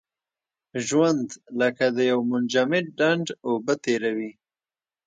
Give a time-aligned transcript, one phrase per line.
[0.85, 1.27] ژوند
[1.59, 4.31] لکه د یو منجمد ډنډ اوبه تېروي.